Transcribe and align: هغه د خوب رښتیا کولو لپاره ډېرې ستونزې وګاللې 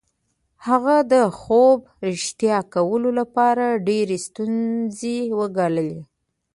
هغه 0.67 0.95
د 1.13 1.13
خوب 1.39 1.77
رښتیا 2.09 2.57
کولو 2.73 3.09
لپاره 3.19 3.65
ډېرې 3.87 4.17
ستونزې 4.27 5.17
وګاللې 5.39 5.99